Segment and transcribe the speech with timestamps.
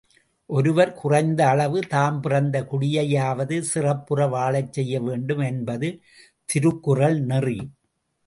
[0.49, 5.89] ஒருவர் குறைந்த அளவு தாம் பிறந்த குடியையாவது சிறப்புற வாழச்செய்யவேண்டும் என்பது
[6.49, 7.59] திருக்குறள் நெறி.